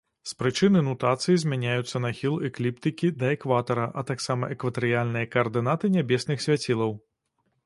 З 0.29 0.37
прычыны 0.41 0.79
нутацыі 0.85 1.41
змяняюцца 1.43 2.01
нахіл 2.05 2.39
экліптыкі 2.49 3.11
да 3.19 3.29
экватара, 3.35 3.85
а 4.03 4.05
таксама 4.11 4.51
экватарыяльныя 4.59 5.31
каардынаты 5.37 5.95
нябесных 5.99 6.37
свяцілаў. 6.49 6.91